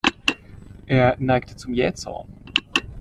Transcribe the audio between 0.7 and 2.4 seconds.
Er neigte zum Jähzorn.